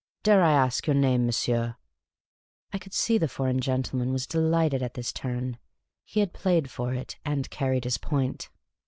[0.23, 1.75] Dare I ask your name, monsieur?''
[2.73, 5.59] I could see the foreign gentleman was delighted at this turn.
[6.03, 8.49] He had played for it, and carried his point.